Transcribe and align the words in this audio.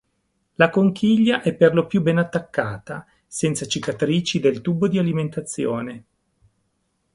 La 0.55 0.71
conchiglia 0.71 1.43
è 1.43 1.53
per 1.53 1.75
lo 1.75 1.85
più 1.85 2.01
ben 2.01 2.17
attaccata; 2.17 3.05
senza 3.27 3.67
cicatrici 3.67 4.39
del 4.39 4.61
tubo 4.61 4.87
di 4.87 4.97
alimentazione. 4.97 6.03